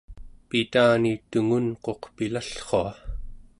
[0.49, 2.91] pitani tungunquq pilallrua